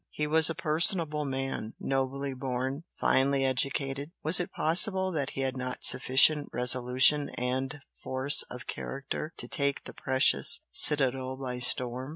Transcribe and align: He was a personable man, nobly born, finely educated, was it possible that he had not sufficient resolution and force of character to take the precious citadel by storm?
He 0.09 0.25
was 0.25 0.49
a 0.49 0.55
personable 0.55 1.25
man, 1.25 1.75
nobly 1.79 2.33
born, 2.33 2.85
finely 2.99 3.45
educated, 3.45 4.09
was 4.23 4.39
it 4.39 4.51
possible 4.51 5.11
that 5.11 5.29
he 5.33 5.41
had 5.41 5.55
not 5.55 5.83
sufficient 5.83 6.49
resolution 6.51 7.29
and 7.37 7.79
force 8.01 8.41
of 8.49 8.65
character 8.65 9.31
to 9.37 9.47
take 9.47 9.83
the 9.83 9.93
precious 9.93 10.61
citadel 10.71 11.35
by 11.37 11.59
storm? 11.59 12.09